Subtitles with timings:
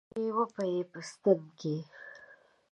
[0.03, 1.75] ستوري وپېي په ستن کې